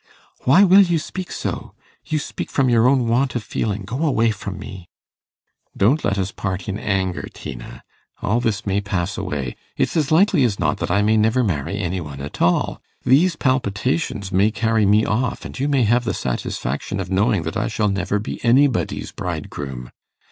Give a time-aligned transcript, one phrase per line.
[0.45, 1.75] 'Why will you speak so?
[2.05, 3.83] You speak from your own want of feeling.
[3.83, 4.89] Go away from me.'
[5.77, 7.83] 'Don't let us part in anger, Tina.
[8.19, 9.55] All this may pass away.
[9.77, 12.81] It's as likely as not that I may never marry any one at all.
[13.03, 17.55] These palpitations may carry me off, and you may have the satisfaction of knowing that
[17.55, 19.91] I shall never be anybody's bridegroom.